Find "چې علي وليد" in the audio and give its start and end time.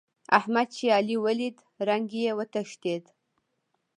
0.75-1.57